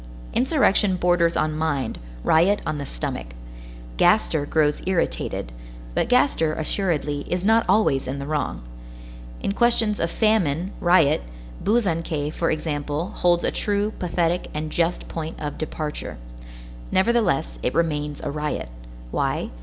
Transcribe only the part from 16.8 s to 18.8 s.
Nevertheless, it remains a riot.